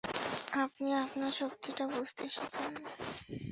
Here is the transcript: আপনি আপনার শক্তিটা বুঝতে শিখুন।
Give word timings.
আপনি 0.63 0.89
আপনার 0.95 1.31
শক্তিটা 1.31 1.83
বুঝতে 1.87 2.23
শিখুন। 2.29 2.73